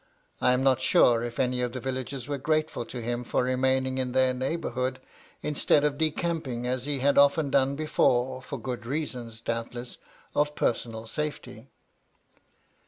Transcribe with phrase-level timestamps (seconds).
[0.41, 3.99] I am not sure if any of the villagers were grateful to him for remaining
[3.99, 4.99] in their neighbourhood,
[5.43, 9.99] instead of decamping as he had often done before, for good reasons, doubtless,
[10.33, 11.69] of personal safely.